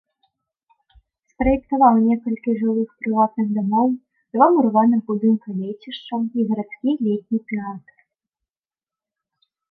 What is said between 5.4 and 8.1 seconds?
лецішчаў і гарадскі летні тэатр.